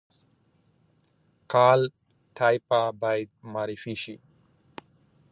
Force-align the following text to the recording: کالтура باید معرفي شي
کالтура 1.51 2.83
باید 3.01 3.29
معرفي 3.53 3.93
شي 4.03 4.15